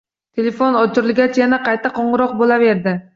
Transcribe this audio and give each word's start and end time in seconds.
Telefon 0.37 0.77
o'chirilgach 0.79 1.37
yana 1.41 1.59
qayta 1.67 1.91
qo'ng'iroq 1.99 2.33
bo'laverdi 2.41 2.95